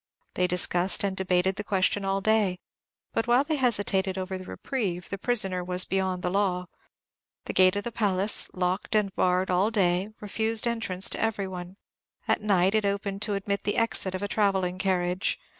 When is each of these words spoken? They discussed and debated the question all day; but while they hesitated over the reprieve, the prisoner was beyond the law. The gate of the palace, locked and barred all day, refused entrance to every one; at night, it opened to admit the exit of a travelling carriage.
They 0.33 0.47
discussed 0.47 1.03
and 1.03 1.15
debated 1.15 1.57
the 1.57 1.63
question 1.63 2.03
all 2.03 2.21
day; 2.21 2.57
but 3.13 3.27
while 3.27 3.43
they 3.43 3.57
hesitated 3.57 4.17
over 4.17 4.35
the 4.35 4.45
reprieve, 4.45 5.11
the 5.11 5.19
prisoner 5.19 5.63
was 5.63 5.85
beyond 5.85 6.23
the 6.23 6.31
law. 6.31 6.65
The 7.45 7.53
gate 7.53 7.75
of 7.75 7.83
the 7.83 7.91
palace, 7.91 8.49
locked 8.51 8.95
and 8.95 9.13
barred 9.13 9.51
all 9.51 9.69
day, 9.69 10.09
refused 10.19 10.65
entrance 10.65 11.07
to 11.11 11.21
every 11.21 11.47
one; 11.47 11.77
at 12.27 12.41
night, 12.41 12.73
it 12.73 12.83
opened 12.83 13.21
to 13.21 13.35
admit 13.35 13.63
the 13.63 13.77
exit 13.77 14.15
of 14.15 14.23
a 14.23 14.27
travelling 14.27 14.79
carriage. 14.79 15.37